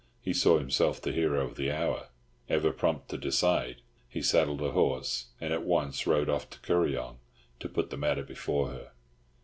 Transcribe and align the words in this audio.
He 0.19 0.33
saw 0.33 0.57
himself 0.57 0.99
the 0.99 1.11
hero 1.11 1.45
of 1.45 1.57
the 1.57 1.69
hour: 1.71 2.07
ever 2.49 2.71
prompt 2.71 3.09
to 3.09 3.19
decide, 3.19 3.83
he 4.09 4.23
saddled 4.23 4.59
a 4.63 4.71
horse, 4.71 5.27
and 5.39 5.53
at 5.53 5.61
once 5.63 6.07
rode 6.07 6.27
off 6.27 6.49
to 6.49 6.59
Kuryong 6.61 7.17
to 7.59 7.69
put 7.69 7.91
the 7.91 7.97
matter 7.97 8.23
before 8.23 8.69
her. 8.69 8.91